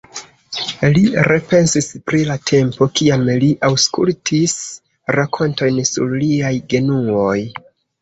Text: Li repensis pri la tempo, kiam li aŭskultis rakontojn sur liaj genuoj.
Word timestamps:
Li 0.95 1.03
repensis 1.27 1.89
pri 2.07 2.21
la 2.31 2.39
tempo, 2.53 2.89
kiam 3.01 3.27
li 3.45 3.51
aŭskultis 3.71 4.59
rakontojn 5.21 5.81
sur 5.95 6.21
liaj 6.27 6.57
genuoj. 6.77 7.41